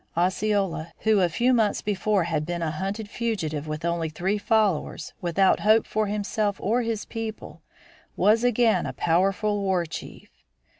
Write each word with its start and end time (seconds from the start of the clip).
Osceola, 0.17 0.91
who 1.01 1.19
a 1.19 1.29
few 1.29 1.53
months 1.53 1.83
before 1.83 2.23
had 2.23 2.43
been 2.43 2.63
a 2.63 2.71
hunted 2.71 3.07
fugitive 3.07 3.67
with 3.67 3.85
only 3.85 4.09
three 4.09 4.39
followers, 4.39 5.13
without 5.21 5.59
hope 5.59 5.85
for 5.85 6.07
himself 6.07 6.59
or 6.59 6.81
his 6.81 7.05
people, 7.05 7.61
was 8.17 8.43
again 8.43 8.87
a 8.87 8.93
powerful 8.93 9.61
war 9.61 9.85
chief. 9.85 10.31